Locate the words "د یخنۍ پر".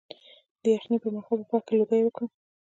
0.61-1.09